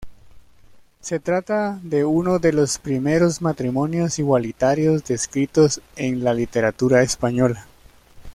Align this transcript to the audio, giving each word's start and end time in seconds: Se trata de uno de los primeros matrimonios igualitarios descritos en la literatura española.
Se 0.99 1.19
trata 1.19 1.79
de 1.83 2.05
uno 2.05 2.39
de 2.39 2.53
los 2.53 2.79
primeros 2.79 3.39
matrimonios 3.43 4.17
igualitarios 4.17 5.05
descritos 5.05 5.79
en 5.95 6.23
la 6.23 6.33
literatura 6.33 7.03
española. 7.03 7.67